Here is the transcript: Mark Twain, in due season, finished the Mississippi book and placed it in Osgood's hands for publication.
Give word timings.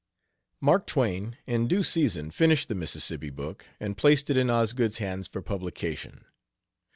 Mark 0.59 0.87
Twain, 0.87 1.37
in 1.45 1.67
due 1.67 1.83
season, 1.83 2.31
finished 2.31 2.69
the 2.69 2.73
Mississippi 2.73 3.29
book 3.29 3.67
and 3.79 3.95
placed 3.95 4.31
it 4.31 4.35
in 4.35 4.49
Osgood's 4.49 4.97
hands 4.97 5.27
for 5.27 5.43
publication. 5.43 6.25